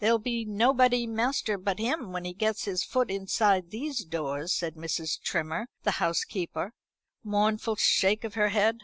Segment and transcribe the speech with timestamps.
[0.00, 4.52] "There'll be nobody master but him when once he gets his foot inside these doors,"
[4.52, 5.18] said Mrs.
[5.18, 6.74] Trimmer, the housekeeper, with
[7.24, 8.80] a mournful shake of her head.